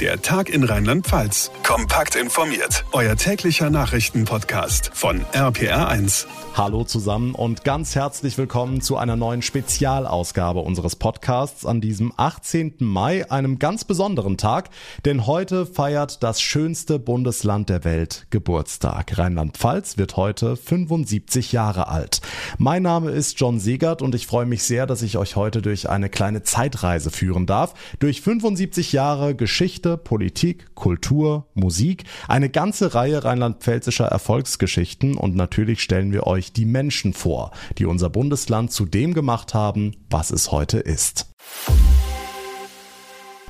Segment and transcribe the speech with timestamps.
[0.00, 1.52] Der Tag in Rheinland-Pfalz.
[1.62, 2.84] Kompakt informiert.
[2.90, 6.26] Euer täglicher Nachrichtenpodcast von RPR1.
[6.56, 12.74] Hallo zusammen und ganz herzlich willkommen zu einer neuen Spezialausgabe unseres Podcasts an diesem 18.
[12.78, 14.70] Mai, einem ganz besonderen Tag,
[15.04, 19.18] denn heute feiert das schönste Bundesland der Welt Geburtstag.
[19.18, 22.20] Rheinland-Pfalz wird heute 75 Jahre alt.
[22.58, 25.88] Mein Name ist John Segert und ich freue mich sehr, dass ich euch heute durch
[25.90, 27.74] eine kleine Zeitreise führen darf.
[27.98, 36.12] Durch 75 Jahre Geschichte, Politik, Kultur, Musik, eine ganze Reihe rheinland-pfälzischer Erfolgsgeschichten und natürlich stellen
[36.12, 40.78] wir euch die Menschen vor, die unser Bundesland zu dem gemacht haben, was es heute
[40.78, 41.26] ist.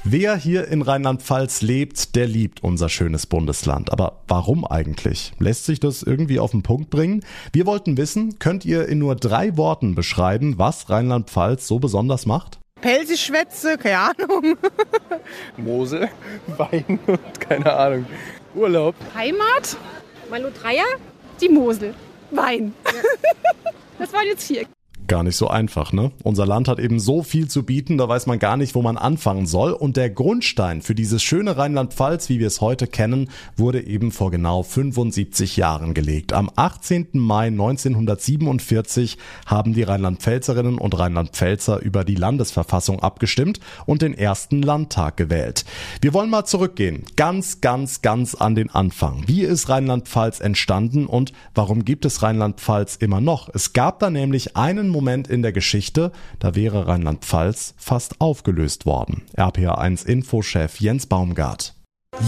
[0.07, 3.91] Wer hier in Rheinland-Pfalz lebt, der liebt unser schönes Bundesland.
[3.91, 5.33] Aber warum eigentlich?
[5.39, 7.25] Lässt sich das irgendwie auf den Punkt bringen?
[7.55, 12.61] Wir wollten wissen, könnt ihr in nur drei Worten beschreiben, was Rheinland-Pfalz so besonders macht?
[12.85, 14.59] Pelzig-Schwätze, keine Ahnung.
[15.57, 16.11] Mosel,
[16.49, 18.05] Wein und keine Ahnung.
[18.55, 18.95] Urlaub.
[19.15, 19.79] Heimat,
[20.29, 20.85] Malo Dreier,
[21.41, 21.95] die Mosel,
[22.31, 22.75] Wein.
[23.99, 24.67] Das waren jetzt vier.
[25.07, 26.13] Gar nicht so einfach, ne?
[26.23, 28.97] Unser Land hat eben so viel zu bieten, da weiß man gar nicht, wo man
[28.97, 29.73] anfangen soll.
[29.73, 34.31] Und der Grundstein für dieses schöne Rheinland-Pfalz, wie wir es heute kennen, wurde eben vor
[34.31, 36.33] genau 75 Jahren gelegt.
[36.33, 37.09] Am 18.
[37.13, 45.19] Mai 1947 haben die Rheinland-Pfälzerinnen und Rheinland-Pfälzer über die Landesverfassung abgestimmt und den ersten Landtag
[45.19, 45.67] gewählt.
[46.01, 49.25] Wir wollen mal zurückgehen, ganz, ganz, ganz an den Anfang.
[49.27, 53.51] Wie ist Rheinland-Pfalz entstanden und warum gibt es Rheinland-Pfalz immer noch?
[53.53, 59.23] Es gab da nämlich einen Moment in der Geschichte, da wäre Rheinland-Pfalz fast aufgelöst worden.
[59.37, 61.75] RPA1 Infochef Jens Baumgart.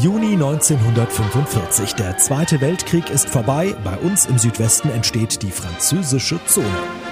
[0.03, 1.95] Juni 1945.
[1.95, 3.75] Der Zweite Weltkrieg ist vorbei.
[3.85, 7.06] Bei uns im Südwesten entsteht die französische Zone.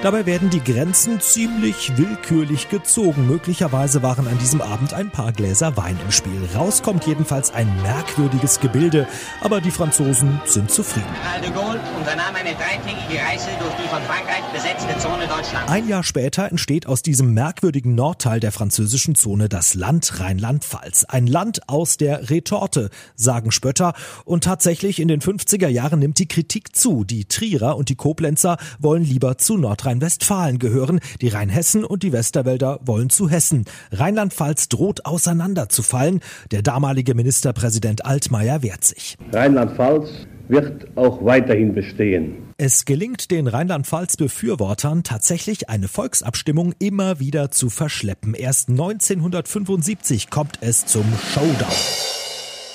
[0.00, 3.26] Dabei werden die Grenzen ziemlich willkürlich gezogen.
[3.26, 6.48] Möglicherweise waren an diesem Abend ein paar Gläser Wein im Spiel.
[6.54, 9.08] Rauskommt jedenfalls ein merkwürdiges Gebilde,
[9.40, 11.08] aber die Franzosen sind zufrieden.
[11.42, 15.68] De Gaulle unternahm eine dreitägige Reise durch die von Frankreich besetzte Zone Deutschlands.
[15.68, 21.06] Ein Jahr später entsteht aus diesem merkwürdigen Nordteil der französischen Zone das Land Rheinland-Pfalz.
[21.08, 23.94] Ein Land aus der Retorte, sagen Spötter.
[24.24, 27.02] Und tatsächlich in den 50er Jahren nimmt die Kritik zu.
[27.02, 32.12] Die Trierer und die Koblenzer wollen lieber zu Nordrhein Nordrhein-Westfalen gehören, die Rheinhessen und die
[32.12, 33.64] Westerwälder wollen zu Hessen.
[33.90, 36.20] Rheinland-Pfalz droht auseinanderzufallen.
[36.50, 39.16] Der damalige Ministerpräsident Altmaier wehrt sich.
[39.32, 40.10] Rheinland-Pfalz
[40.48, 42.34] wird auch weiterhin bestehen.
[42.58, 48.34] Es gelingt den Rheinland-Pfalz-Befürwortern tatsächlich eine Volksabstimmung immer wieder zu verschleppen.
[48.34, 52.27] Erst 1975 kommt es zum Showdown.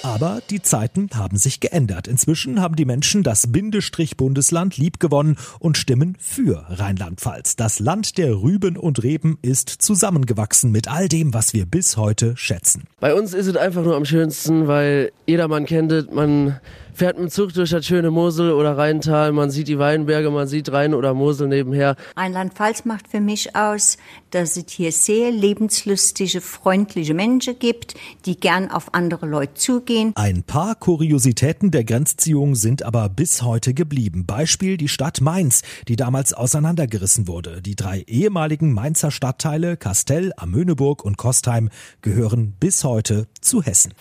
[0.05, 2.09] Aber die Zeiten haben sich geändert.
[2.09, 7.55] Inzwischen haben die Menschen das Bindestrich Bundesland liebgewonnen und stimmen für Rheinland-Pfalz.
[7.55, 12.35] Das Land der Rüben und Reben ist zusammengewachsen mit all dem, was wir bis heute
[12.35, 12.83] schätzen.
[12.99, 16.59] Bei uns ist es einfach nur am schönsten, weil jedermann kennt es, man
[16.93, 20.47] fährt mit dem Zug durch das schöne Mosel oder Rheintal, man sieht die Weinberge, man
[20.47, 21.95] sieht Rhein oder Mosel nebenher.
[22.15, 23.97] Rheinland-Pfalz macht für mich aus,
[24.31, 29.92] dass es hier sehr lebenslustige, freundliche Menschen gibt, die gern auf andere Leute zugehen.
[30.15, 34.25] Ein paar Kuriositäten der Grenzziehung sind aber bis heute geblieben.
[34.25, 37.61] Beispiel die Stadt Mainz, die damals auseinandergerissen wurde.
[37.61, 41.69] Die drei ehemaligen Mainzer Stadtteile Kastell, Amöneburg und Kostheim
[42.01, 43.93] gehören bis heute zu Hessen.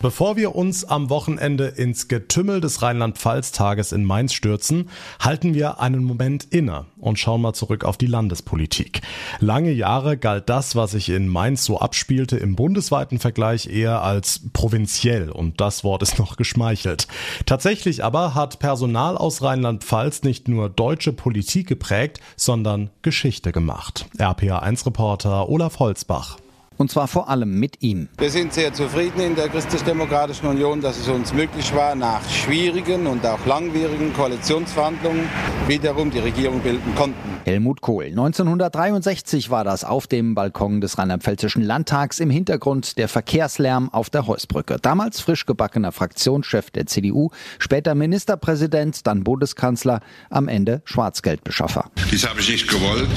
[0.00, 6.04] Bevor wir uns am Wochenende ins Getümmel des Rheinland-Pfalz-Tages in Mainz stürzen, halten wir einen
[6.04, 9.00] Moment inne und schauen mal zurück auf die Landespolitik.
[9.40, 14.42] Lange Jahre galt das, was sich in Mainz so abspielte, im bundesweiten Vergleich eher als
[14.52, 17.08] provinziell und das Wort ist noch geschmeichelt.
[17.44, 24.06] Tatsächlich aber hat Personal aus Rheinland-Pfalz nicht nur deutsche Politik geprägt, sondern Geschichte gemacht.
[24.16, 26.36] RPA1-Reporter Olaf Holzbach.
[26.78, 28.08] Und zwar vor allem mit ihm.
[28.18, 33.08] Wir sind sehr zufrieden in der Christlich-Demokratischen Union, dass es uns möglich war, nach schwierigen
[33.08, 35.28] und auch langwierigen Koalitionsverhandlungen
[35.66, 37.38] wiederum die Regierung bilden konnten.
[37.44, 38.04] Helmut Kohl.
[38.04, 44.26] 1963 war das auf dem Balkon des Rheinland-Pfälzischen Landtags im Hintergrund der Verkehrslärm auf der
[44.26, 44.76] Heusbrücke.
[44.80, 50.00] Damals frisch gebackener Fraktionschef der CDU, später Ministerpräsident, dann Bundeskanzler,
[50.30, 51.90] am Ende Schwarzgeldbeschaffer.
[52.12, 53.08] Dies habe ich nicht gewollt.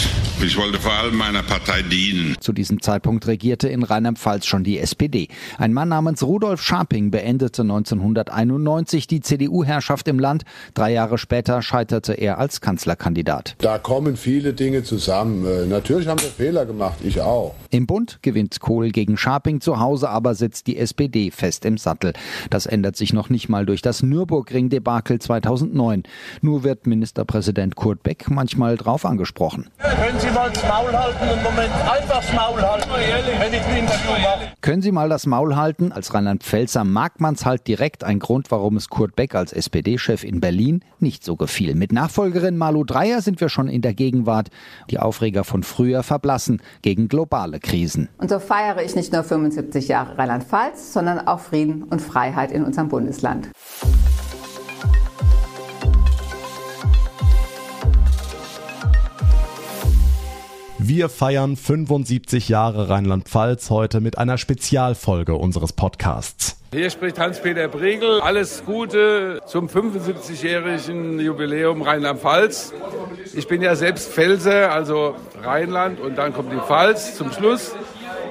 [0.41, 2.36] Ich wollte vor allem meiner Partei dienen.
[2.39, 5.27] Zu diesem Zeitpunkt regierte in Rheinland-Pfalz schon die SPD.
[5.57, 10.44] Ein Mann namens Rudolf Scharping beendete 1991 die CDU-Herrschaft im Land.
[10.74, 13.56] Drei Jahre später scheiterte er als Kanzlerkandidat.
[13.57, 15.45] Da kommen viele Dinge zusammen.
[15.45, 17.56] Äh, natürlich haben wir Fehler gemacht, ich auch.
[17.71, 22.13] Im Bund gewinnt Kohl gegen Scharping, zu Hause aber sitzt die SPD fest im Sattel.
[22.50, 26.03] Das ändert sich noch nicht mal durch das Nürburgring-Debakel 2009.
[26.42, 29.69] Nur wird Ministerpräsident Kurt Beck manchmal drauf angesprochen.
[29.80, 31.74] Können Sie mal das Maul halten im Moment?
[31.74, 33.40] Einfach das Maul halten, ehrlich.
[34.61, 35.91] Können Sie mal das Maul halten?
[35.91, 40.39] Als Rheinland-Pfälzer mag man's halt direkt ein Grund, warum es Kurt Beck als SPD-Chef in
[40.39, 41.73] Berlin nicht so gefiel.
[41.73, 44.49] Mit Nachfolgerin Malu Dreyer sind wir schon in der Gegenwart.
[44.91, 48.09] Die Aufreger von früher verblassen gegen globale Krisen.
[48.19, 52.63] Und so feiere ich nicht nur 75 Jahre Rheinland-Pfalz, sondern auch Frieden und Freiheit in
[52.63, 53.49] unserem Bundesland.
[60.83, 66.57] Wir feiern 75 Jahre Rheinland-Pfalz heute mit einer Spezialfolge unseres Podcasts.
[66.74, 68.19] Hier spricht Hans-Peter Bregel.
[68.19, 72.74] Alles Gute zum 75-jährigen Jubiläum Rheinland-Pfalz.
[73.36, 75.13] Ich bin ja selbst Pfälzer, also
[75.44, 77.75] Rheinland und dann kommt die Pfalz zum Schluss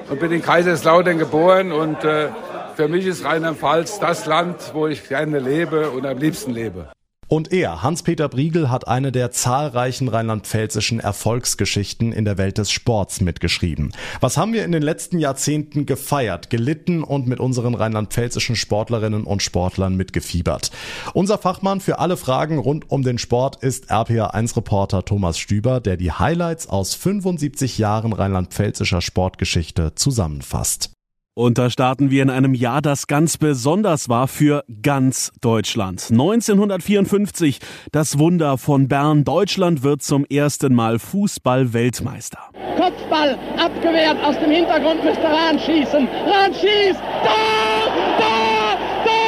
[0.09, 2.27] und bin in Kaiserslautern geboren und äh,
[2.75, 6.89] für mich ist Rheinland-Pfalz das Land, wo ich gerne lebe und am liebsten lebe.
[7.31, 13.21] Und er, Hans-Peter Briegel, hat eine der zahlreichen rheinland-pfälzischen Erfolgsgeschichten in der Welt des Sports
[13.21, 13.93] mitgeschrieben.
[14.19, 19.41] Was haben wir in den letzten Jahrzehnten gefeiert, gelitten und mit unseren rheinland-pfälzischen Sportlerinnen und
[19.41, 20.71] Sportlern mitgefiebert?
[21.13, 26.11] Unser Fachmann für alle Fragen rund um den Sport ist RPA1-Reporter Thomas Stüber, der die
[26.11, 30.91] Highlights aus 75 Jahren rheinland-pfälzischer Sportgeschichte zusammenfasst.
[31.33, 36.07] Und da starten wir in einem Jahr, das ganz besonders war für ganz Deutschland.
[36.11, 37.59] 1954,
[37.93, 39.23] das Wunder von Bern.
[39.23, 42.39] Deutschland wird zum ersten Mal Fußball-Weltmeister.
[42.77, 46.05] Kopfball abgewehrt, aus dem Hintergrund müsste Rahn schießen.
[46.27, 46.99] Rahn schießt!
[46.99, 48.19] Da!
[48.19, 48.75] Da!
[49.05, 49.21] Da!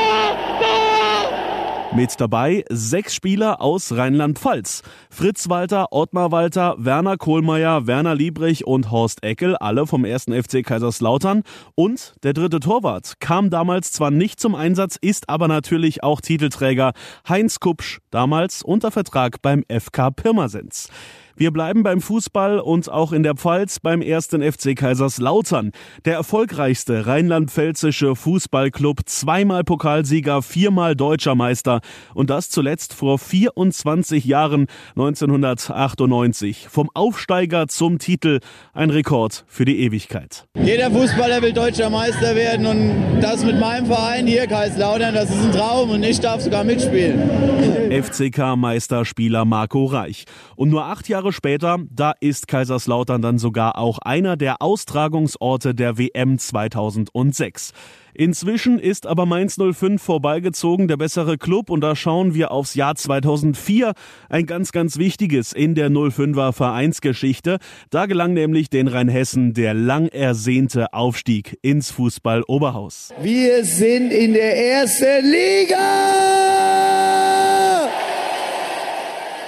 [1.96, 4.82] Mit dabei sechs Spieler aus Rheinland-Pfalz.
[5.12, 10.64] Fritz Walter, Ottmar Walter, Werner Kohlmeier, Werner Liebrich und Horst Eckel, alle vom ersten FC
[10.66, 11.44] Kaiserslautern.
[11.76, 16.94] Und der dritte Torwart kam damals zwar nicht zum Einsatz, ist aber natürlich auch Titelträger
[17.30, 20.90] Heinz Kupsch, damals unter Vertrag beim FK Pirmasens.
[21.36, 25.72] Wir bleiben beim Fußball und auch in der Pfalz beim ersten FC Kaiserslautern.
[26.06, 31.82] Der erfolgreichste rheinland-pfälzische Fußballclub, zweimal Pokalsieger, viermal deutscher Meister
[32.14, 36.68] und das zuletzt vor 24 Jahren 1998.
[36.70, 38.40] Vom Aufsteiger zum Titel
[38.74, 40.46] ein Rekord für die Ewigkeit.
[40.64, 45.44] Jeder Fußballer will deutscher Meister werden und das mit meinem Verein hier Kaiserslautern, das ist
[45.44, 47.20] ein Traum und ich darf sogar mitspielen.
[47.90, 50.26] FCK-Meisterspieler Marco Reich.
[50.56, 55.98] Und nur acht Jahre später, da ist Kaiserslautern dann sogar auch einer der Austragungsorte der
[55.98, 57.72] WM 2006.
[58.14, 62.96] Inzwischen ist aber Mainz 05 vorbeigezogen, der bessere Club, und da schauen wir aufs Jahr
[62.96, 63.94] 2004,
[64.28, 67.60] ein ganz, ganz wichtiges in der 05er Vereinsgeschichte.
[67.90, 73.14] Da gelang nämlich den Rheinhessen der lang ersehnte Aufstieg ins Fußball-Oberhaus.
[73.22, 76.43] Wir sind in der ersten Liga!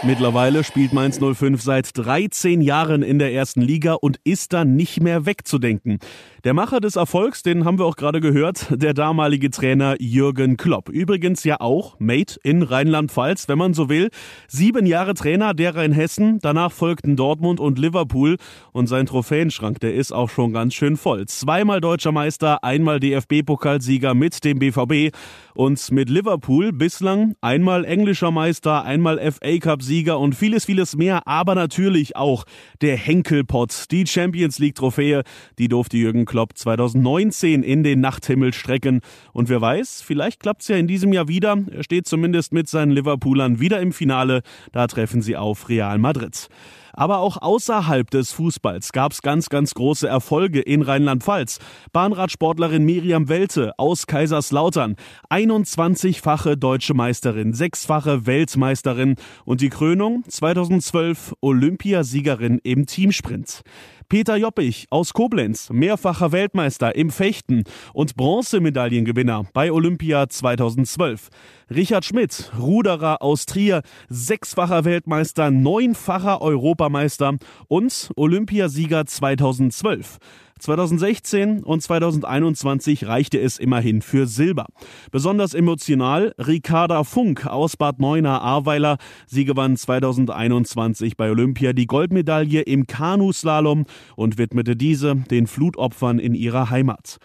[0.08, 5.02] Mittlerweile spielt Mainz 05 seit 13 Jahren in der ersten Liga und ist da nicht
[5.02, 5.98] mehr wegzudenken.
[6.44, 10.90] Der Macher des Erfolgs, den haben wir auch gerade gehört, der damalige Trainer Jürgen Klopp.
[10.90, 14.10] Übrigens ja auch Mate in Rheinland-Pfalz, wenn man so will.
[14.48, 18.38] Sieben Jahre Trainer der Rheinhessen, danach folgten Dortmund und Liverpool
[18.74, 21.26] und sein Trophäenschrank, der ist auch schon ganz schön voll.
[21.26, 25.16] Zweimal deutscher Meister, einmal DFB-Pokalsieger mit dem BVB
[25.56, 32.16] und mit Liverpool bislang einmal englischer Meister, einmal FA-Cup-Sieger und vieles, vieles mehr, aber natürlich
[32.16, 32.46] auch
[32.82, 35.24] der Henkelpott, die Champions League-Trophäe,
[35.58, 39.00] die durfte Jürgen Klopp Klopp 2019 in den Nachthimmel strecken.
[39.34, 41.58] Und wer weiß, vielleicht klappt's ja in diesem Jahr wieder.
[41.72, 44.42] Er steht zumindest mit seinen Liverpoolern wieder im Finale.
[44.74, 46.50] Da treffen sie auf Real Madrid.
[46.96, 51.60] Aber auch außerhalb des Fußballs gab es ganz, ganz große Erfolge in Rheinland-Pfalz.
[51.92, 54.96] Bahnradsportlerin Miriam Welte aus Kaiserslautern,
[55.30, 63.62] 21-fache deutsche Meisterin, sechsfache Weltmeisterin und die Krönung 2012 Olympiasiegerin im Teamsprint.
[64.08, 71.30] Peter Joppich aus Koblenz, mehrfacher Weltmeister im Fechten und Bronzemedaillengewinner bei Olympia 2012.
[71.74, 80.20] Richard Schmidt, Ruderer aus Trier, sechsfacher Weltmeister, neunfacher Europameister und Olympiasieger 2012.
[80.60, 84.66] 2016 und 2021 reichte es immerhin für Silber.
[85.12, 88.98] Besonders emotional Ricarda Funk aus Bad Neuenahr-Ahrweiler.
[89.28, 93.86] Sie gewann 2021 bei Olympia die Goldmedaille im Kanuslalom
[94.16, 97.18] und widmete diese den Flutopfern in ihrer Heimat.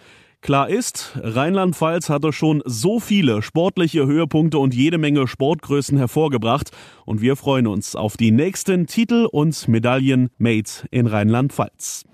[0.43, 6.71] Klar ist, Rheinland-Pfalz hatte schon so viele sportliche Höhepunkte und jede Menge Sportgrößen hervorgebracht
[7.05, 12.07] und wir freuen uns auf die nächsten Titel und Medaillen made in Rheinland-Pfalz.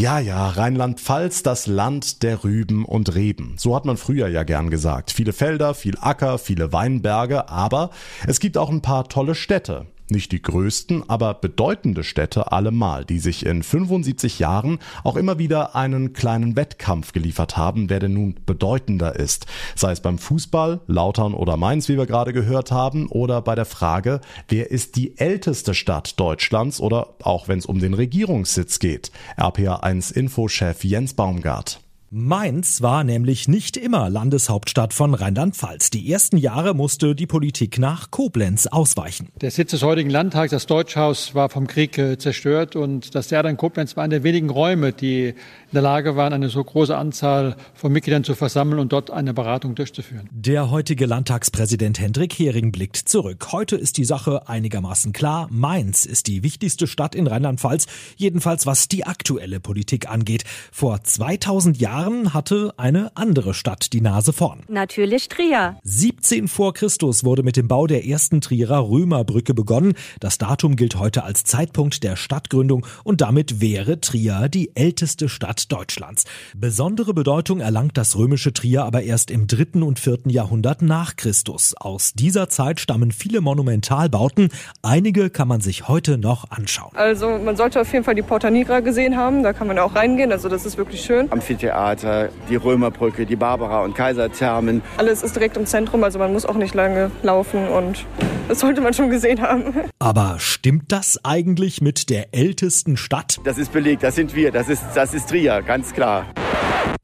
[0.00, 3.56] Ja, ja, Rheinland-Pfalz, das Land der Rüben und Reben.
[3.58, 5.10] So hat man früher ja gern gesagt.
[5.10, 7.90] Viele Felder, viel Acker, viele Weinberge, aber
[8.26, 9.88] es gibt auch ein paar tolle Städte.
[10.10, 15.76] Nicht die größten, aber bedeutende Städte allemal, die sich in 75 Jahren auch immer wieder
[15.76, 19.46] einen kleinen Wettkampf geliefert haben, wer denn nun bedeutender ist.
[19.76, 23.66] Sei es beim Fußball, Lautern oder Mainz, wie wir gerade gehört haben, oder bei der
[23.66, 29.12] Frage, wer ist die älteste Stadt Deutschlands oder auch wenn es um den Regierungssitz geht.
[29.36, 31.80] RPA1 Infochef Jens Baumgart.
[32.12, 35.90] Mainz war nämlich nicht immer Landeshauptstadt von Rheinland-Pfalz.
[35.90, 39.28] Die ersten Jahre musste die Politik nach Koblenz ausweichen.
[39.40, 43.48] Der Sitz des heutigen Landtags, das Deutschhaus, war vom Krieg äh, zerstört und das Theater
[43.48, 45.34] in Koblenz war einer der wenigen Räume, die
[45.70, 49.34] in der Lage waren, eine so große Anzahl von Mitgliedern zu versammeln und dort eine
[49.34, 50.28] Beratung durchzuführen.
[50.32, 53.48] Der heutige Landtagspräsident Hendrik Hering blickt zurück.
[53.52, 55.48] Heute ist die Sache einigermaßen klar.
[55.50, 57.86] Mainz ist die wichtigste Stadt in Rheinland-Pfalz,
[58.16, 60.44] jedenfalls was die aktuelle Politik angeht.
[60.72, 64.60] Vor 2000 Jahren Jahren hatte eine andere Stadt die Nase vorn.
[64.68, 65.76] Natürlich Trier.
[65.82, 69.94] 17 vor Christus wurde mit dem Bau der ersten Trierer Römerbrücke begonnen.
[70.20, 75.59] Das Datum gilt heute als Zeitpunkt der Stadtgründung und damit wäre Trier die älteste Stadt
[75.68, 76.24] Deutschlands.
[76.56, 81.74] Besondere Bedeutung erlangt das römische Trier aber erst im dritten und vierten Jahrhundert nach Christus.
[81.76, 84.50] Aus dieser Zeit stammen viele Monumentalbauten.
[84.82, 86.92] Einige kann man sich heute noch anschauen.
[86.94, 89.42] Also man sollte auf jeden Fall die Porta Nigra gesehen haben.
[89.42, 90.32] Da kann man auch reingehen.
[90.32, 91.30] Also das ist wirklich schön.
[91.32, 94.82] Amphitheater Theater, die Römerbrücke, die Barbara- und Kaiserthermen.
[94.96, 98.04] Alles ist direkt im Zentrum, also man muss auch nicht lange laufen und
[98.48, 99.72] das sollte man schon gesehen haben.
[99.98, 103.40] Aber stimmt das eigentlich mit der ältesten Stadt?
[103.44, 106.32] Das ist belegt, das sind wir, das ist, das ist Trier, ganz klar.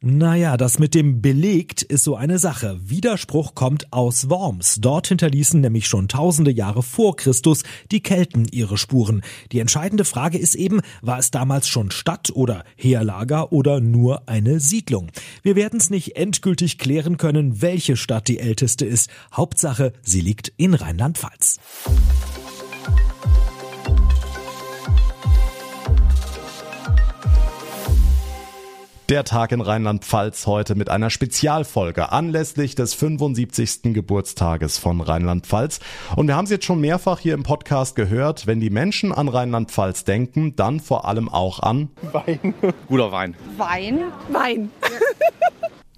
[0.08, 2.78] Naja, das mit dem belegt ist so eine Sache.
[2.80, 4.76] Widerspruch kommt aus Worms.
[4.80, 9.22] Dort hinterließen nämlich schon tausende Jahre vor Christus die Kelten ihre Spuren.
[9.50, 14.60] Die entscheidende Frage ist eben, war es damals schon Stadt oder Heerlager oder nur eine
[14.60, 15.10] Siedlung?
[15.42, 19.10] Wir werden es nicht endgültig klären können, welche Stadt die älteste ist.
[19.32, 21.58] Hauptsache, sie liegt in Rheinland-Pfalz.
[29.08, 33.94] Der Tag in Rheinland-Pfalz heute mit einer Spezialfolge anlässlich des 75.
[33.94, 35.78] Geburtstages von Rheinland-Pfalz.
[36.16, 39.28] Und wir haben es jetzt schon mehrfach hier im Podcast gehört, wenn die Menschen an
[39.28, 42.52] Rheinland-Pfalz denken, dann vor allem auch an Wein.
[42.88, 43.36] Guter Wein.
[43.56, 44.00] Wein.
[44.28, 44.70] Wein.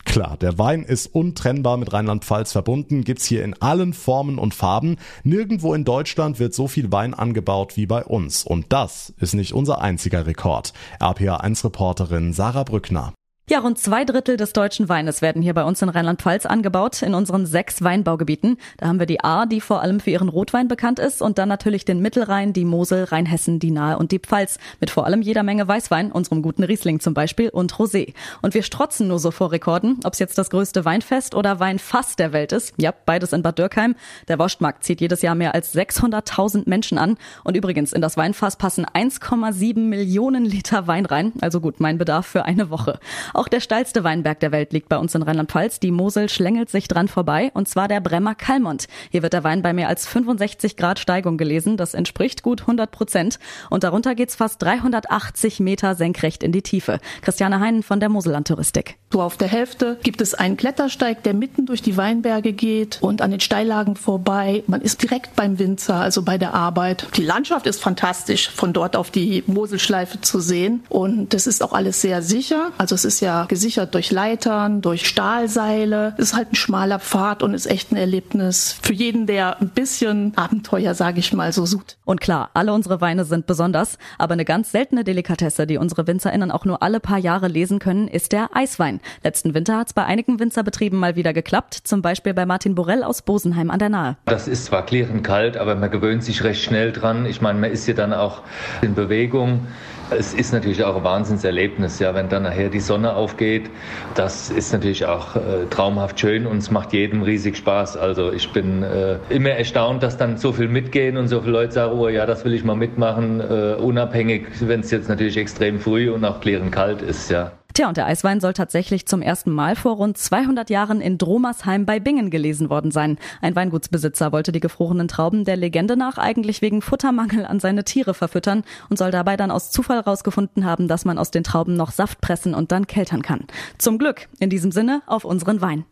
[0.09, 4.97] Klar, der Wein ist untrennbar mit Rheinland-Pfalz verbunden, gibt's hier in allen Formen und Farben.
[5.23, 8.43] Nirgendwo in Deutschland wird so viel Wein angebaut wie bei uns.
[8.43, 10.73] Und das ist nicht unser einziger Rekord.
[10.99, 13.13] RPA1-Reporterin Sarah Brückner.
[13.51, 17.15] Ja, rund zwei Drittel des deutschen Weines werden hier bei uns in Rheinland-Pfalz angebaut, in
[17.15, 18.59] unseren sechs Weinbaugebieten.
[18.77, 21.49] Da haben wir die A, die vor allem für ihren Rotwein bekannt ist, und dann
[21.49, 25.45] natürlich den Mittelrhein, die Mosel, Rheinhessen, die Nahe und die Pfalz, mit vor allem jeder
[25.45, 28.13] Menge Weißwein, unserem guten Riesling zum Beispiel, und Rosé.
[28.43, 32.35] Und wir strotzen nur so vor Rekorden, ob's jetzt das größte Weinfest oder Weinfass der
[32.35, 32.75] Welt ist.
[32.77, 33.97] Ja, beides in Bad Dürkheim.
[34.29, 37.17] Der Wurstmarkt zieht jedes Jahr mehr als 600.000 Menschen an.
[37.45, 41.33] Und übrigens, in das Weinfass passen 1,7 Millionen Liter Wein rein.
[41.41, 43.01] Also gut, mein Bedarf für eine Woche.
[43.39, 45.79] Auch der steilste Weinberg der Welt liegt bei uns in Rheinland-Pfalz.
[45.79, 48.89] Die Mosel schlängelt sich dran vorbei und zwar der Bremmer Kalmont.
[49.11, 51.77] Hier wird der Wein bei mehr als 65 Grad Steigung gelesen.
[51.77, 53.39] Das entspricht gut 100 Prozent.
[53.71, 56.99] Und darunter geht's fast 380 Meter senkrecht in die Tiefe.
[57.23, 58.97] Christiane Heinen von der Moselland Touristik.
[59.13, 63.23] So auf der Hälfte gibt es einen Klettersteig, der mitten durch die Weinberge geht und
[63.23, 64.65] an den Steillagen vorbei.
[64.67, 67.07] Man ist direkt beim Winzer, also bei der Arbeit.
[67.17, 70.83] Die Landschaft ist fantastisch, von dort auf die Moselschleife zu sehen.
[70.89, 72.73] Und das ist auch alles sehr sicher.
[72.79, 76.15] Also es ist ja gesichert durch Leitern, durch Stahlseile.
[76.17, 79.69] Es ist halt ein schmaler Pfad und ist echt ein Erlebnis für jeden, der ein
[79.69, 81.99] bisschen Abenteuer, sage ich mal, so sucht.
[82.05, 86.51] Und klar, alle unsere Weine sind besonders, aber eine ganz seltene Delikatesse, die unsere WinzerInnen
[86.51, 89.01] auch nur alle paar Jahre lesen können, ist der Eiswein.
[89.23, 93.03] Letzten Winter hat es bei einigen Winzerbetrieben mal wieder geklappt, zum Beispiel bei Martin Borell
[93.03, 94.17] aus Bosenheim an der Nahe.
[94.25, 97.27] Das ist zwar klirrend kalt, aber man gewöhnt sich recht schnell dran.
[97.27, 98.43] Ich meine, man ist ja dann auch
[98.83, 99.67] in Bewegung.
[100.11, 103.71] Es ist natürlich auch ein Wahnsinnserlebnis, ja, wenn dann nachher die Sonne aufgeht.
[104.15, 107.99] Das ist natürlich auch äh, traumhaft schön und es macht jedem riesig Spaß.
[107.99, 111.73] Also ich bin äh, immer erstaunt, dass dann so viel mitgehen und so viele Leute
[111.73, 115.79] sagen, oh ja, das will ich mal mitmachen, äh, unabhängig, wenn es jetzt natürlich extrem
[115.79, 117.58] früh und auch klirrend kalt ist, ja.
[117.79, 121.87] Tja, und der Eiswein soll tatsächlich zum ersten Mal vor rund 200 Jahren in Dromersheim
[121.87, 123.19] bei Bingen gelesen worden sein.
[123.41, 128.15] Ein Weingutsbesitzer wollte die gefrorenen Trauben der Legende nach eigentlich wegen Futtermangel an seine Tiere
[128.15, 131.93] verfüttern und soll dabei dann aus Zufall rausgefunden haben, dass man aus den Trauben noch
[131.93, 133.45] Saft pressen und dann keltern kann.
[133.79, 135.85] Zum Glück, in diesem Sinne, auf unseren Wein.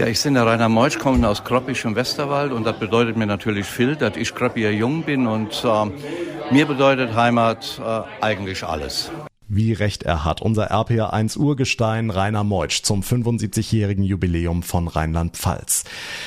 [0.00, 3.26] Ja, ich bin der Rainer Meutsch, komme aus Kroppisch im Westerwald und das bedeutet mir
[3.26, 9.10] natürlich viel, dass ich Kroppier jung bin und äh, mir bedeutet Heimat äh, eigentlich alles.
[9.52, 10.40] Wie recht er hat.
[10.42, 15.82] Unser RPA1 Urgestein Rainer Meutsch zum 75-jährigen Jubiläum von Rheinland-Pfalz.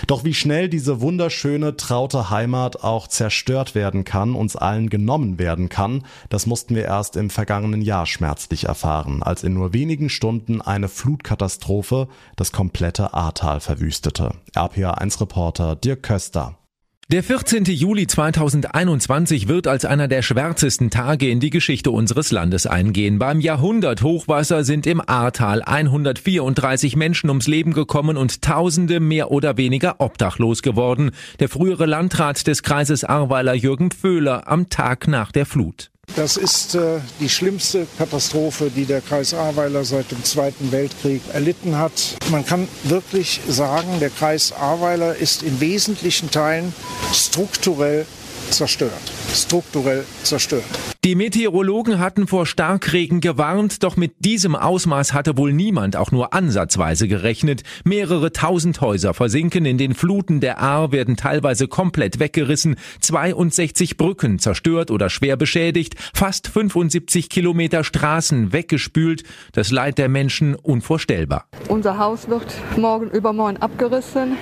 [0.08, 5.70] Doch wie schnell diese wunderschöne, traute Heimat auch zerstört werden kann, uns allen genommen werden
[5.70, 10.62] kann, das mussten wir erst im vergangenen Jahr schmerzlich erfahren, als in nur wenigen Stunden
[10.62, 14.32] eine Flutkatastrophe das komplette Ahrtal verwüstete.
[14.54, 16.58] RPA1-Reporter Dirk Köster.
[17.14, 17.66] Der 14.
[17.66, 23.20] Juli 2021 wird als einer der schwärzesten Tage in die Geschichte unseres Landes eingehen.
[23.20, 30.02] Beim Jahrhundert-Hochwasser sind im Ahrtal 134 Menschen ums Leben gekommen und Tausende mehr oder weniger
[30.02, 31.12] obdachlos geworden.
[31.40, 35.93] Der frühere Landrat des Kreises Ahrweiler Jürgen Pföhler am Tag nach der Flut.
[36.16, 41.78] Das ist äh, die schlimmste Katastrophe, die der Kreis Ahrweiler seit dem Zweiten Weltkrieg erlitten
[41.80, 42.18] hat.
[42.30, 46.72] Man kann wirklich sagen, der Kreis Ahrweiler ist in wesentlichen Teilen
[47.12, 48.06] strukturell
[48.54, 48.94] zerstört.
[49.34, 50.64] Strukturell zerstört.
[51.04, 56.34] Die Meteorologen hatten vor Starkregen gewarnt, doch mit diesem Ausmaß hatte wohl niemand auch nur
[56.34, 57.64] ansatzweise gerechnet.
[57.84, 64.40] Mehrere tausend Häuser versinken in den Fluten der Ahr, werden teilweise komplett weggerissen, 62 Brücken
[64.40, 71.48] zerstört oder schwer beschädigt, fast 75 Kilometer Straßen weggespült, das Leid der Menschen unvorstellbar.
[71.68, 72.46] Unser Haus wird
[72.78, 74.38] morgen übermorgen abgerissen.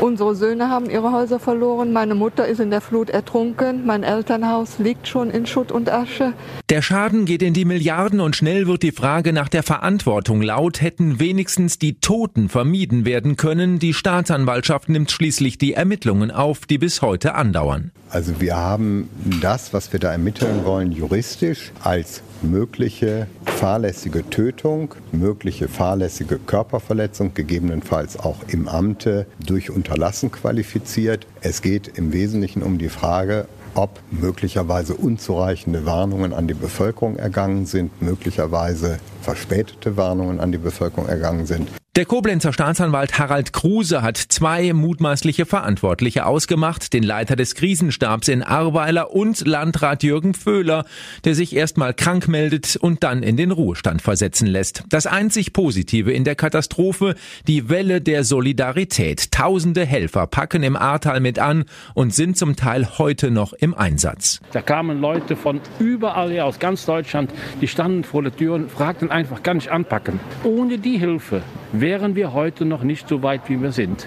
[0.00, 1.92] Unsere Söhne haben ihre Häuser verloren.
[1.92, 3.49] Meine Mutter ist in der Flut ertrunken.
[3.86, 6.32] Mein Elternhaus liegt schon in Schutt und Asche.
[6.68, 10.80] Der Schaden geht in die Milliarden und schnell wird die Frage nach der Verantwortung laut.
[10.80, 13.78] Hätten wenigstens die Toten vermieden werden können.
[13.78, 17.90] Die Staatsanwaltschaft nimmt schließlich die Ermittlungen auf, die bis heute andauern.
[18.10, 19.08] Also wir haben
[19.40, 28.18] das, was wir da ermitteln wollen, juristisch als mögliche fahrlässige Tötung, mögliche fahrlässige Körperverletzung, gegebenenfalls
[28.18, 31.26] auch im Amte durch Unterlassen qualifiziert.
[31.42, 37.64] Es geht im Wesentlichen um die Frage, ob möglicherweise unzureichende Warnungen an die Bevölkerung ergangen
[37.64, 41.70] sind, möglicherweise verspätete Warnungen an die Bevölkerung ergangen sind.
[41.96, 48.44] Der Koblenzer Staatsanwalt Harald Kruse hat zwei mutmaßliche Verantwortliche ausgemacht, den Leiter des Krisenstabs in
[48.44, 50.84] Arweiler und Landrat Jürgen Föhler,
[51.24, 54.84] der sich erstmal krank meldet und dann in den Ruhestand versetzen lässt.
[54.88, 57.16] Das einzig Positive in der Katastrophe,
[57.48, 59.32] die Welle der Solidarität.
[59.32, 64.38] Tausende Helfer packen im Ahrtal mit an und sind zum Teil heute noch im Einsatz.
[64.52, 68.70] Da kamen Leute von überall her aus ganz Deutschland, die standen vor der Tür und
[68.70, 70.20] fragten einfach, kann ich anpacken?
[70.44, 71.42] Ohne die Hilfe
[71.80, 74.06] wären wir heute noch nicht so weit, wie wir sind.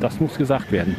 [0.00, 0.96] Das muss gesagt werden.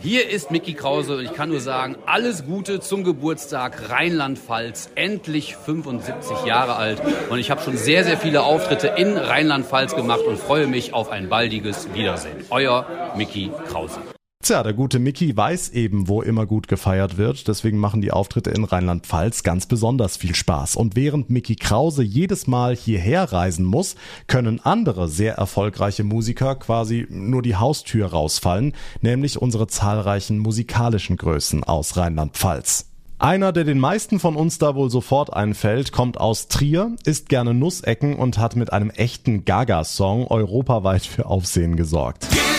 [0.00, 4.90] Hier ist Mickey Krause und ich kann nur sagen, alles Gute zum Geburtstag Rheinland-Pfalz.
[4.96, 10.20] Endlich 75 Jahre alt und ich habe schon sehr, sehr viele Auftritte in Rheinland-Pfalz gemacht
[10.28, 12.44] und freue mich auf ein baldiges Wiedersehen.
[12.50, 12.86] Euer
[13.16, 13.98] Mickey Krause.
[14.44, 17.48] Tja, der gute Mickey weiß eben, wo immer gut gefeiert wird.
[17.48, 20.76] Deswegen machen die Auftritte in Rheinland-Pfalz ganz besonders viel Spaß.
[20.76, 27.06] Und während Mickey Krause jedes Mal hierher reisen muss, können andere sehr erfolgreiche Musiker quasi
[27.08, 32.90] nur die Haustür rausfallen, nämlich unsere zahlreichen musikalischen Größen aus Rheinland-Pfalz.
[33.18, 37.54] Einer, der den meisten von uns da wohl sofort einfällt, kommt aus Trier, isst gerne
[37.54, 42.26] Nussecken und hat mit einem echten Gaga-Song europaweit für Aufsehen gesorgt.
[42.26, 42.53] Hat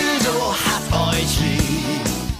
[1.15, 1.65] euch lieb.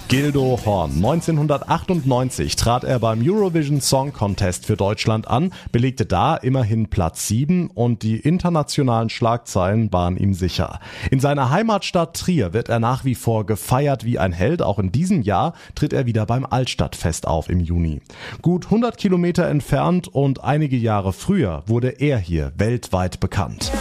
[0.07, 0.91] Gildo Horn.
[0.91, 7.71] 1998 trat er beim Eurovision Song Contest für Deutschland an, belegte da immerhin Platz 7
[7.71, 10.79] und die internationalen Schlagzeilen waren ihm sicher.
[11.09, 14.61] In seiner Heimatstadt Trier wird er nach wie vor gefeiert wie ein Held.
[14.61, 18.01] Auch in diesem Jahr tritt er wieder beim Altstadtfest auf im Juni.
[18.43, 23.71] Gut 100 Kilometer entfernt und einige Jahre früher wurde er hier weltweit bekannt.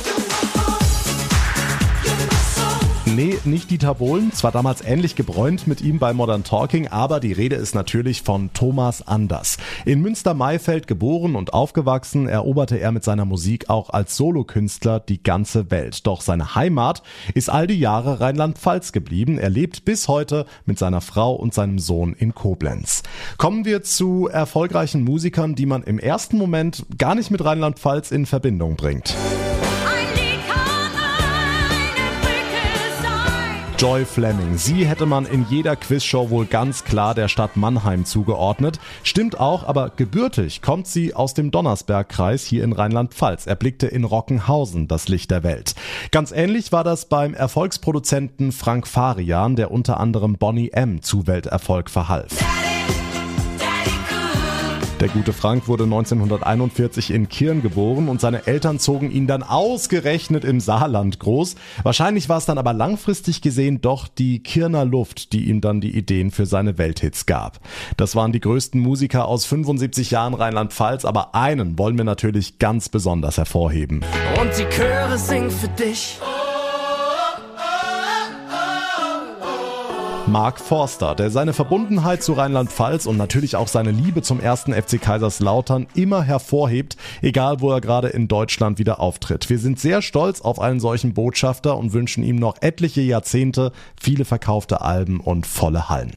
[3.15, 7.33] Nee, nicht Dieter Bohlen, zwar damals ähnlich gebräunt mit ihm bei Modern Talking, aber die
[7.33, 9.57] Rede ist natürlich von Thomas Anders.
[9.85, 15.71] In Münster-Maifeld geboren und aufgewachsen, eroberte er mit seiner Musik auch als Solokünstler die ganze
[15.71, 16.09] Welt.
[16.09, 19.39] Doch seine Heimat ist all die Jahre Rheinland-Pfalz geblieben.
[19.39, 23.05] Er lebt bis heute mit seiner Frau und seinem Sohn in Koblenz.
[23.39, 28.27] Kommen wir zu erfolgreichen Musikern, die man im ersten Moment gar nicht mit Rheinland-Pfalz in
[28.27, 29.15] Verbindung bringt.
[33.79, 34.57] Joy Fleming.
[34.57, 38.79] Sie hätte man in jeder Quizshow wohl ganz klar der Stadt Mannheim zugeordnet.
[39.03, 43.47] Stimmt auch, aber gebürtig kommt sie aus dem Donnersbergkreis hier in Rheinland-Pfalz.
[43.47, 45.75] Er blickte in Rockenhausen das Licht der Welt.
[46.13, 51.03] Ganz ähnlich war das beim Erfolgsproduzenten Frank Farian, der unter anderem Bonnie M.
[51.03, 52.33] zu Welterfolg verhalf.
[55.05, 60.47] Der gute Frank wurde 1941 in Kirn geboren und seine Eltern zogen ihn dann ausgerechnet
[60.47, 61.57] im Saarland groß.
[61.83, 65.95] Wahrscheinlich war es dann aber langfristig gesehen doch die Kirner Luft, die ihm dann die
[65.95, 67.61] Ideen für seine Welthits gab.
[67.99, 72.89] Das waren die größten Musiker aus 75 Jahren Rheinland-Pfalz, aber einen wollen wir natürlich ganz
[72.89, 74.01] besonders hervorheben.
[74.41, 76.19] Und die Chöre singen für dich.
[80.27, 85.01] Mark Forster, der seine Verbundenheit zu Rheinland-Pfalz und natürlich auch seine Liebe zum ersten FC
[85.01, 89.51] Kaiserslautern immer hervorhebt, egal wo er gerade in Deutschland wieder auftritt.
[89.51, 94.25] Wir sind sehr stolz auf einen solchen Botschafter und wünschen ihm noch etliche Jahrzehnte, viele
[94.25, 96.13] verkaufte Alben und volle Hallen.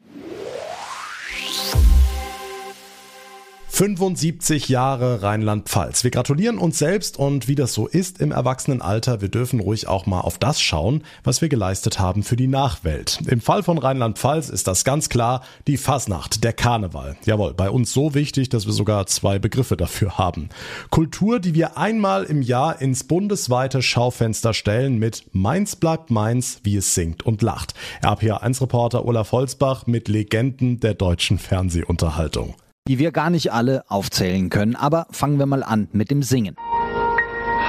[3.77, 6.03] 75 Jahre Rheinland-Pfalz.
[6.03, 10.07] Wir gratulieren uns selbst und wie das so ist im Erwachsenenalter, wir dürfen ruhig auch
[10.07, 13.19] mal auf das schauen, was wir geleistet haben für die Nachwelt.
[13.27, 17.17] Im Fall von Rheinland-Pfalz ist das ganz klar die Fasnacht, der Karneval.
[17.23, 20.49] Jawohl, bei uns so wichtig, dass wir sogar zwei Begriffe dafür haben.
[20.89, 26.77] Kultur, die wir einmal im Jahr ins bundesweite Schaufenster stellen mit Mainz bleibt Mainz, wie
[26.77, 27.75] es singt und lacht.
[28.01, 32.55] RPA1-Reporter Olaf Holzbach mit Legenden der deutschen Fernsehunterhaltung
[32.87, 34.75] die wir gar nicht alle aufzählen können.
[34.75, 36.55] Aber fangen wir mal an mit dem Singen.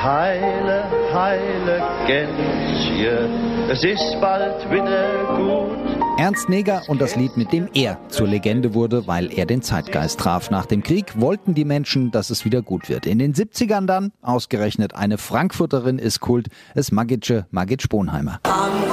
[0.02, 5.76] Heile, heile Gänschen, es ist bald wieder gut.
[6.18, 10.20] Ernst Neger und das Lied, mit dem er zur Legende wurde, weil er den Zeitgeist
[10.20, 10.50] traf.
[10.50, 13.06] Nach dem Krieg wollten die Menschen, dass es wieder gut wird.
[13.06, 18.40] In den 70ern dann, ausgerechnet eine Frankfurterin ist Kult, es Magitsche Magit Sponheimer.
[18.44, 18.88] Am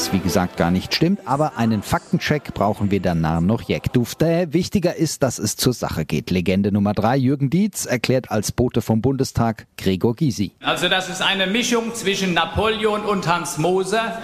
[0.00, 4.48] was wie gesagt gar nicht stimmt, aber einen Faktencheck brauchen wir danach noch Jackdufte.
[4.50, 6.30] Wichtiger ist, dass es zur Sache geht.
[6.30, 10.52] Legende Nummer drei, Jürgen Dietz, erklärt als Bote vom Bundestag Gregor Gysi.
[10.62, 14.22] Also das ist eine Mischung zwischen Napoleon und Hans Moser.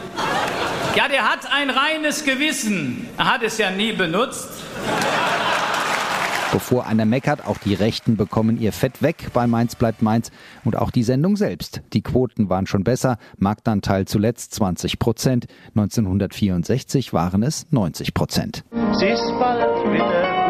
[0.94, 3.06] Ja, der hat ein reines Gewissen.
[3.18, 4.48] Er hat es ja nie benutzt.
[6.56, 9.28] Bevor einer meckert, auch die Rechten bekommen ihr Fett weg.
[9.34, 10.30] Bei Mainz bleibt Mainz.
[10.64, 11.82] Und auch die Sendung selbst.
[11.92, 18.64] Die Quoten waren schon besser, Marktanteil zuletzt 20 Prozent, 1964 waren es 90 Prozent.
[18.94, 20.45] Sie ist bald wieder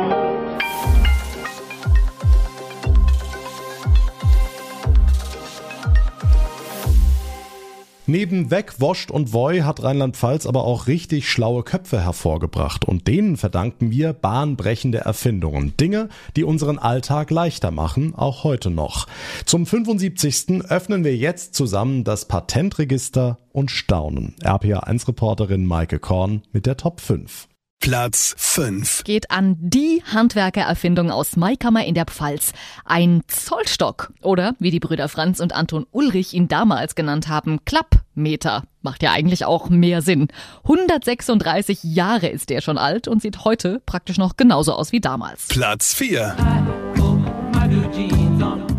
[8.09, 13.91] Neben Wegwoscht und Woi hat Rheinland-Pfalz aber auch richtig schlaue Köpfe hervorgebracht und denen verdanken
[13.91, 15.77] wir bahnbrechende Erfindungen.
[15.77, 19.09] Dinge, die unseren Alltag leichter machen, auch heute noch.
[19.45, 20.63] Zum 75.
[20.69, 24.37] öffnen wir jetzt zusammen das Patentregister und staunen.
[24.41, 27.49] RPA1-Reporterin Maike Korn mit der Top 5.
[27.81, 32.53] Platz 5 geht an die Handwerkererfindung aus Maikammer in der Pfalz.
[32.85, 38.65] Ein Zollstock oder wie die Brüder Franz und Anton Ulrich ihn damals genannt haben, Klappmeter.
[38.83, 40.29] Macht ja eigentlich auch mehr Sinn.
[40.65, 45.47] 136 Jahre ist der schon alt und sieht heute praktisch noch genauso aus wie damals.
[45.49, 46.37] Platz 4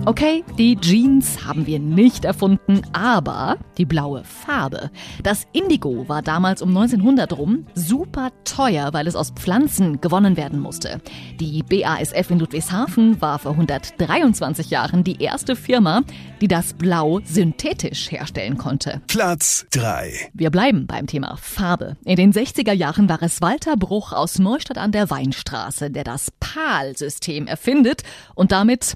[0.08, 4.90] Okay, die Jeans haben wir nicht erfunden, aber die blaue Farbe.
[5.22, 10.62] Das Indigo war damals um 1900 rum super teuer, weil es aus Pflanzen gewonnen werden
[10.62, 11.02] musste.
[11.42, 16.04] Die BASF in Ludwigshafen war vor 123 Jahren die erste Firma,
[16.40, 19.02] die das Blau synthetisch herstellen konnte.
[19.08, 20.30] Platz 3.
[20.34, 21.98] Wir bleiben beim Thema Farbe.
[22.06, 26.32] In den 60er Jahren war es Walter Bruch aus Neustadt an der Weinstraße, der das
[26.40, 28.04] PAL-System erfindet
[28.36, 28.96] und damit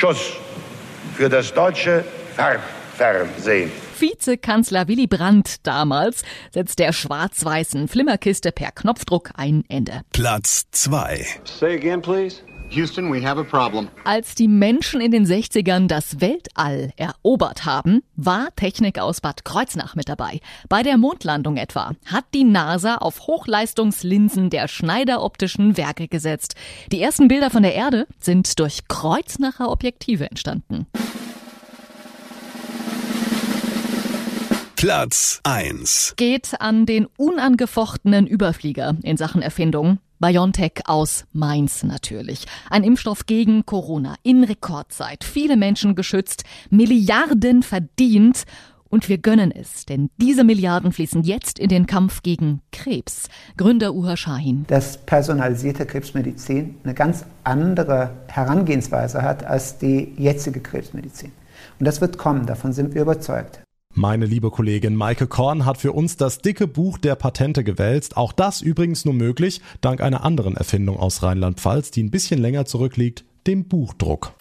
[0.00, 0.32] Startschuss
[1.14, 2.02] für das deutsche
[2.34, 3.70] Farbfernsehen.
[3.98, 10.00] Vizekanzler Willy Brandt damals setzt der schwarz-weißen Flimmerkiste per Knopfdruck ein Ende.
[10.12, 11.26] Platz 2.
[11.44, 12.40] Say again, please.
[12.70, 13.88] Houston, we have a problem.
[14.04, 19.96] Als die Menschen in den 60ern das Weltall erobert haben, war Technik aus Bad Kreuznach
[19.96, 20.38] mit dabei.
[20.68, 26.54] Bei der Mondlandung etwa hat die NASA auf Hochleistungslinsen der Schneider Optischen Werke gesetzt.
[26.92, 30.86] Die ersten Bilder von der Erde sind durch Kreuznacher Objektive entstanden.
[34.76, 39.98] Platz 1 geht an den unangefochtenen Überflieger in Sachen Erfindung.
[40.20, 42.46] BioNTech aus Mainz natürlich.
[42.68, 45.24] Ein Impfstoff gegen Corona in Rekordzeit.
[45.24, 48.44] Viele Menschen geschützt, Milliarden verdient.
[48.90, 53.28] Und wir gönnen es, denn diese Milliarden fließen jetzt in den Kampf gegen Krebs.
[53.56, 54.64] Gründer Uha Shahin.
[54.66, 61.32] Dass personalisierte Krebsmedizin eine ganz andere Herangehensweise hat als die jetzige Krebsmedizin.
[61.78, 63.60] Und das wird kommen, davon sind wir überzeugt.
[63.94, 68.16] Meine liebe Kollegin Maike Korn hat für uns das dicke Buch der Patente gewälzt.
[68.16, 72.66] Auch das übrigens nur möglich dank einer anderen Erfindung aus Rheinland-Pfalz, die ein bisschen länger
[72.66, 74.32] zurückliegt, dem Buchdruck.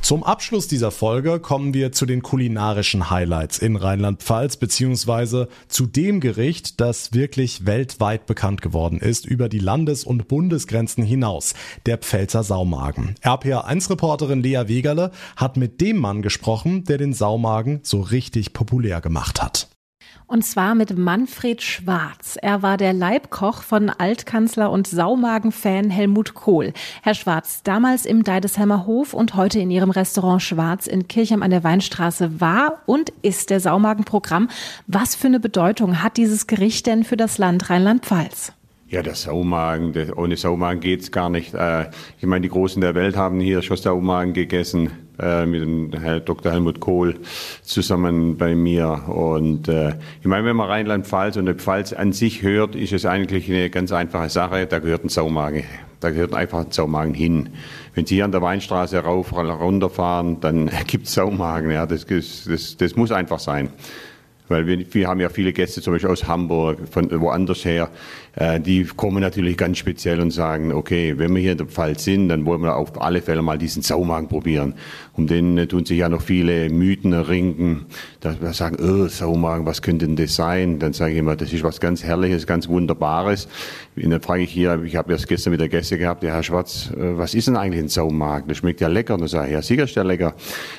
[0.00, 6.20] Zum Abschluss dieser Folge kommen wir zu den kulinarischen Highlights in Rheinland-Pfalz beziehungsweise zu dem
[6.20, 12.42] Gericht, das wirklich weltweit bekannt geworden ist über die Landes- und Bundesgrenzen hinaus, der Pfälzer
[12.42, 13.16] Saumagen.
[13.22, 19.42] RPA1-Reporterin Lea Wegerle hat mit dem Mann gesprochen, der den Saumagen so richtig populär gemacht
[19.42, 19.68] hat.
[20.30, 22.36] Und zwar mit Manfred Schwarz.
[22.42, 26.74] Er war der Leibkoch von Altkanzler und Saumagen-Fan Helmut Kohl.
[27.02, 31.50] Herr Schwarz, damals im Deidesheimer Hof und heute in Ihrem Restaurant Schwarz in Kirchheim an
[31.50, 34.50] der Weinstraße war und ist der Saumagen-Programm.
[34.86, 38.52] Was für eine Bedeutung hat dieses Gericht denn für das Land Rheinland-Pfalz?
[38.86, 41.54] Ja, der Saumagen, ohne Saumagen geht's gar nicht.
[41.54, 41.88] Äh,
[42.18, 46.20] ich meine, die Großen der Welt haben hier schon Saumagen gegessen, äh, mit dem Herr
[46.20, 46.52] Dr.
[46.52, 47.16] Helmut Kohl
[47.62, 49.08] zusammen bei mir.
[49.08, 53.06] Und äh, ich meine, wenn man Rheinland-Pfalz und die Pfalz an sich hört, ist es
[53.06, 54.66] eigentlich eine ganz einfache Sache.
[54.66, 55.64] Da gehört ein Saumagen.
[56.00, 57.50] Da gehört einfach ein Saumagen hin.
[57.94, 61.70] Wenn Sie hier an der Weinstraße rauf, runterfahren, dann gibt's Saumagen.
[61.70, 63.70] Ja, das, das, das muss einfach sein.
[64.48, 67.90] Weil wir, wir haben ja viele Gäste, zum Beispiel aus Hamburg, von woanders her,
[68.38, 72.04] äh, die kommen natürlich ganz speziell und sagen, okay, wenn wir hier in der Pfalz
[72.04, 74.74] sind, dann wollen wir auf alle Fälle mal diesen Saumagen probieren.
[75.14, 77.86] Um den äh, tun sich ja noch viele Mythen erringen,
[78.20, 80.78] dass wir sagen, oh, Saumagen, was könnte denn das sein?
[80.78, 83.48] Dann sage ich immer, das ist was ganz Herrliches, ganz Wunderbares.
[83.96, 86.90] Und dann frage ich hier, ich habe erst gestern wieder Gäste gehabt, der Herr Schwarz,
[86.96, 88.48] äh, was ist denn eigentlich ein Saumagen?
[88.48, 89.14] Das schmeckt ja lecker.
[89.14, 90.34] Und dann sage ich, ja, sicher ist der lecker.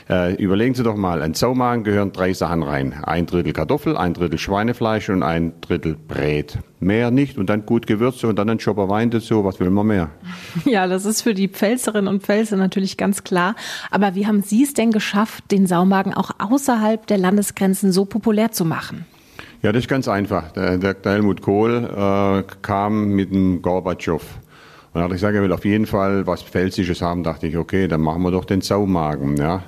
[0.10, 2.93] Äh, überlegen Sie doch mal, ein Saumagen gehören drei Sachen rein.
[3.03, 6.60] Ein Drittel Kartoffel, ein Drittel Schweinefleisch und ein Drittel Brät.
[6.80, 9.43] Mehr nicht und dann gut Gewürze und dann ein Schopper Wein dazu.
[9.43, 10.10] Was will man mehr?
[10.65, 13.56] Ja, das ist für die Pfälzerinnen und Pfälzer natürlich ganz klar.
[13.91, 18.54] Aber wie haben Sie es denn geschafft, den Saumagen auch außerhalb der Landesgrenzen so populär
[18.54, 19.06] zu machen?
[19.62, 20.54] Ja, das ist ganz einfach.
[20.54, 24.22] Der, der Helmut Kohl äh, kam mit dem Gorbatschow.
[24.22, 27.24] Und dann hat gesagt, er will auf jeden Fall was Pfälzisches haben.
[27.24, 29.36] Dachte ich, okay, dann machen wir doch den Saumagen.
[29.36, 29.63] Ja.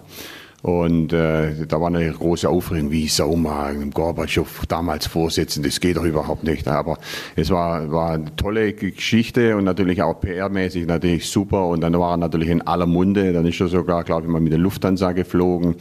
[0.62, 6.04] Und äh, da war eine große Aufregung, wie Saumagen, Gorbatschow damals vorsitzen, das geht doch
[6.04, 6.68] überhaupt nicht.
[6.68, 6.98] Aber
[7.36, 11.68] es war, war eine tolle Geschichte und natürlich auch PR-mäßig natürlich super.
[11.68, 13.34] Und dann war er natürlich in aller Munde.
[13.34, 15.76] Dann ist er sogar, glaube ich, mal mit der Lufthansa geflogen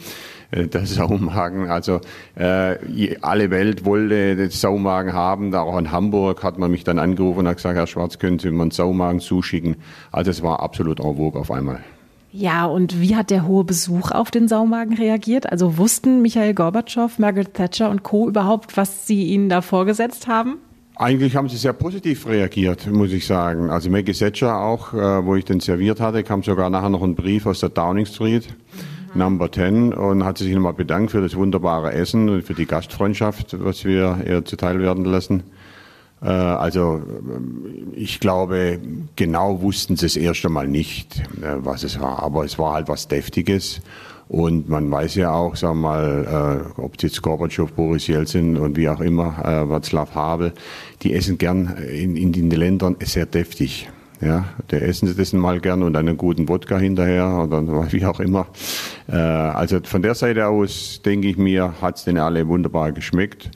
[0.51, 1.69] der Saumagen.
[1.69, 2.01] Also
[2.35, 5.53] äh, alle Welt wollte den Saumagen haben.
[5.55, 8.51] Auch in Hamburg hat man mich dann angerufen und hat gesagt, Herr Schwarz, können Sie
[8.51, 9.77] mir einen Saumagen zuschicken.
[10.11, 11.81] Also es war absolut en vogue auf einmal.
[12.33, 15.51] Ja, und wie hat der hohe Besuch auf den Saumagen reagiert?
[15.51, 18.27] Also wussten Michael Gorbatschow, Margaret Thatcher und Co.
[18.27, 20.57] überhaupt, was sie ihnen da vorgesetzt haben?
[20.95, 23.69] Eigentlich haben sie sehr positiv reagiert, muss ich sagen.
[23.69, 27.15] Also Maggie Thatcher auch, äh, wo ich den serviert hatte, kam sogar nachher noch ein
[27.15, 28.47] Brief aus der Downing Street.
[29.13, 33.57] Number 10 und hat sich nochmal bedankt für das wunderbare Essen und für die Gastfreundschaft,
[33.59, 35.43] was wir ihr zuteil werden lassen.
[36.21, 37.01] Äh, also
[37.93, 38.79] ich glaube,
[39.15, 42.87] genau wussten sie es erst einmal nicht, äh, was es war, aber es war halt
[42.87, 43.81] was Deftiges.
[44.27, 48.77] Und man weiß ja auch, sagen wir mal, äh, ob jetzt Gorbatschow, Boris Jelzin und
[48.77, 50.53] wie auch immer, äh, Václav Havel,
[51.01, 53.89] die essen gern in, in den Ländern sehr deftig.
[54.21, 58.19] Ja, der essen sie das mal gern und einen guten Wodka hinterher oder wie auch
[58.19, 58.45] immer.
[59.07, 63.49] Also von der Seite aus denke ich mir, hat es denen alle wunderbar geschmeckt,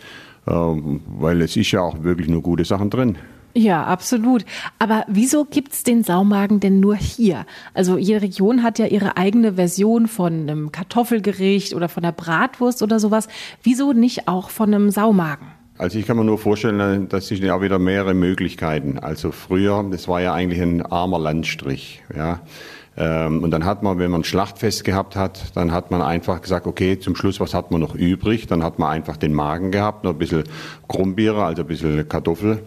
[0.46, 3.18] weil es ist ja auch wirklich nur gute Sachen drin.
[3.58, 4.44] Ja, absolut.
[4.80, 7.46] Aber wieso gibt's den Saumagen denn nur hier?
[7.74, 12.84] Also jede Region hat ja ihre eigene Version von einem Kartoffelgericht oder von einer Bratwurst
[12.84, 13.30] oder sowas.
[13.64, 15.48] Wieso nicht auch von einem Saumagen?
[15.78, 19.00] Also ich kann mir nur vorstellen, dass sich ja wieder mehrere Möglichkeiten.
[19.00, 22.42] Also früher, das war ja eigentlich ein armer Landstrich, ja.
[22.98, 26.42] Ähm, und dann hat man, wenn man ein Schlachtfest gehabt hat, dann hat man einfach
[26.42, 28.48] gesagt, okay, zum Schluss, was hat man noch übrig?
[28.48, 30.44] Dann hat man einfach den Magen gehabt, noch ein bisschen
[30.88, 32.60] Krummbiere, also ein bisschen Kartoffel.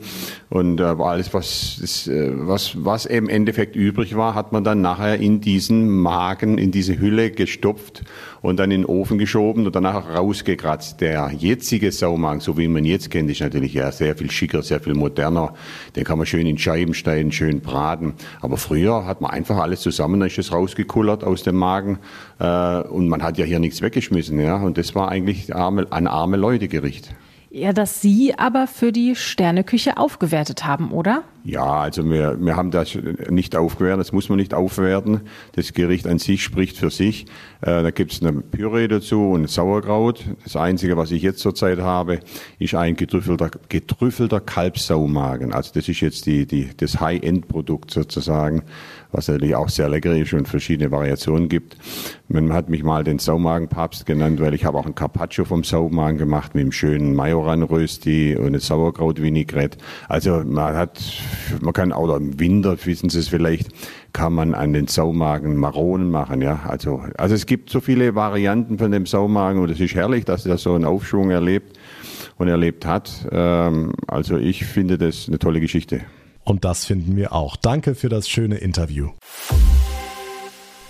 [0.50, 5.18] Und äh, alles, was, äh, was, was im Endeffekt übrig war, hat man dann nachher
[5.18, 8.04] in diesen Magen, in diese Hülle gestopft
[8.40, 11.00] und dann in den Ofen geschoben und danach rausgekratzt.
[11.00, 14.62] Der jetzige Saumagen, so wie man ihn jetzt kennt, ist natürlich ja sehr viel schicker,
[14.62, 15.54] sehr viel moderner.
[15.96, 18.14] Den kann man schön in Scheiben schneiden, schön braten.
[18.40, 21.98] Aber früher hat man einfach alles zusammen, dann ist es rausgekullert aus dem Magen
[22.38, 24.38] äh, und man hat ja hier nichts weggeschmissen.
[24.40, 24.56] Ja?
[24.56, 27.14] Und das war eigentlich arme, ein arme Leute-Gericht.
[27.50, 31.22] Ja, dass Sie aber für die Sterneküche aufgewertet haben, oder?
[31.44, 32.98] Ja, also wir, wir haben das
[33.30, 35.22] nicht aufgewertet, das muss man nicht aufwerten.
[35.52, 37.24] Das Gericht an sich spricht für sich.
[37.62, 40.26] Äh, da gibt es eine Püree dazu und Sauerkraut.
[40.44, 42.20] Das Einzige, was ich jetzt zurzeit habe,
[42.58, 45.54] ist ein getrüffelter, getrüffelter Kalbsaumagen.
[45.54, 48.64] Also das ist jetzt die, die, das High-End-Produkt sozusagen.
[49.12, 51.76] Was natürlich auch sehr lecker ist und verschiedene Variationen gibt.
[52.28, 56.18] Man hat mich mal den Saumagenpapst genannt, weil ich habe auch ein Carpaccio vom Saumagen
[56.18, 59.78] gemacht mit einem schönen Majoran-Rösti und eine Sauerkraut-Vinaigrette.
[60.08, 61.00] Also man hat,
[61.60, 63.68] man kann auch im Winter, wissen Sie es vielleicht,
[64.12, 66.60] kann man an den Saumagen Maronen machen, ja.
[66.66, 70.46] Also, also es gibt so viele Varianten von dem Saumagen und es ist herrlich, dass
[70.46, 71.78] er so einen Aufschwung erlebt
[72.36, 73.26] und erlebt hat.
[73.30, 76.02] Ähm, also ich finde das eine tolle Geschichte.
[76.48, 77.56] Und das finden wir auch.
[77.56, 79.10] Danke für das schöne Interview.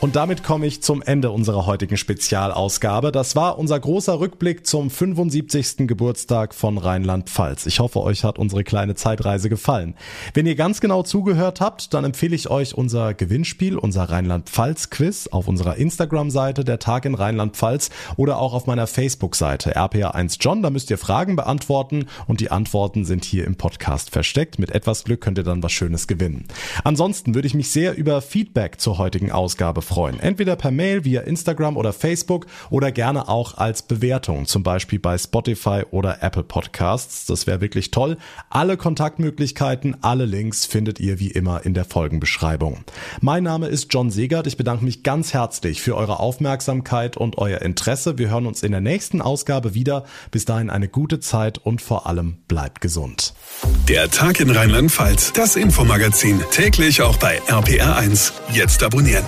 [0.01, 3.11] Und damit komme ich zum Ende unserer heutigen Spezialausgabe.
[3.11, 5.89] Das war unser großer Rückblick zum 75.
[5.89, 7.67] Geburtstag von Rheinland-Pfalz.
[7.67, 9.97] Ich hoffe, euch hat unsere kleine Zeitreise gefallen.
[10.35, 15.49] Wenn ihr ganz genau zugehört habt, dann empfehle ich euch unser Gewinnspiel, unser Rheinland-Pfalz-Quiz auf
[15.49, 20.63] unserer Instagram-Seite Der Tag in Rheinland-Pfalz oder auch auf meiner Facebook-Seite RPA1 John.
[20.63, 24.61] Da müsst ihr Fragen beantworten und die Antworten sind hier im Podcast versteckt.
[24.61, 26.47] Mit etwas Glück könnt ihr dann was Schönes gewinnen.
[26.85, 30.20] Ansonsten würde ich mich sehr über Feedback zur heutigen Ausgabe freuen.
[30.20, 35.18] Entweder per Mail, via Instagram oder Facebook oder gerne auch als Bewertung, zum Beispiel bei
[35.18, 37.27] Spotify oder Apple Podcasts.
[37.27, 38.18] Das wäre wirklich toll.
[38.51, 42.85] Alle Kontaktmöglichkeiten, alle Links findet ihr wie immer in der Folgenbeschreibung.
[43.20, 44.46] Mein Name ist John Segert.
[44.46, 48.18] Ich bedanke mich ganz herzlich für eure Aufmerksamkeit und euer Interesse.
[48.18, 50.05] Wir hören uns in der nächsten Ausgabe wieder.
[50.31, 53.35] Bis dahin eine gute Zeit und vor allem bleibt gesund.
[53.88, 58.33] Der Tag in Rheinland-Pfalz, das Infomagazin, täglich auch bei RPR1.
[58.53, 59.24] Jetzt abonnieren.